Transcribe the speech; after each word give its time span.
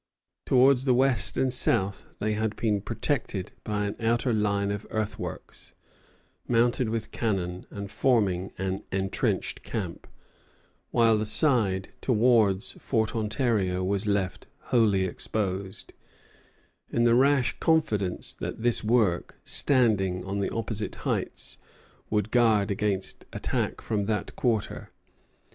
Towards 0.47 0.85
the 0.85 0.95
west 0.95 1.37
and 1.37 1.53
south 1.53 2.07
they 2.17 2.33
had 2.33 2.55
been 2.55 2.81
protected 2.81 3.51
by 3.63 3.85
an 3.85 3.95
outer 3.99 4.33
line 4.33 4.71
of 4.71 4.87
earthworks, 4.89 5.75
mounted 6.47 6.89
with 6.89 7.11
cannon, 7.11 7.67
and 7.69 7.91
forming 7.91 8.51
an 8.57 8.83
entrenched 8.91 9.61
camp; 9.61 10.07
while 10.89 11.19
the 11.19 11.25
side 11.27 11.89
towards 12.01 12.71
Fort 12.79 13.15
Ontario 13.15 13.83
was 13.83 14.07
left 14.07 14.47
wholly 14.73 15.05
exposed, 15.05 15.93
in 16.91 17.03
the 17.03 17.13
rash 17.13 17.59
confidence 17.59 18.33
that 18.33 18.63
this 18.63 18.83
work, 18.83 19.37
standing 19.43 20.25
on 20.25 20.39
the 20.39 20.49
opposite 20.49 20.95
heights, 21.05 21.59
would 22.09 22.31
guard 22.31 22.71
against 22.71 23.25
attack 23.33 23.81
from 23.81 24.05
that 24.05 24.35
quarter. 24.35 24.89